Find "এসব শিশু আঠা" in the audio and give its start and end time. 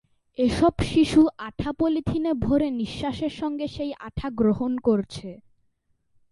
0.39-1.71